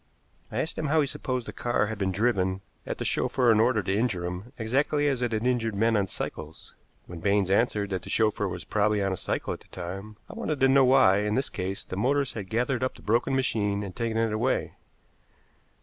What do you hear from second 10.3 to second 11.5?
wanted to know why, in this